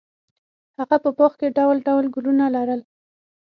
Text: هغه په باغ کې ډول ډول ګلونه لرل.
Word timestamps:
هغه 0.79 0.97
په 1.03 1.09
باغ 1.17 1.31
کې 1.39 1.53
ډول 1.57 1.77
ډول 1.87 2.05
ګلونه 2.15 2.45
لرل. 2.55 2.81